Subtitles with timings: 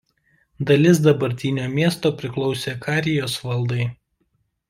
[0.69, 3.87] Dalis dabartinio miesto priklausė Karijos valdai.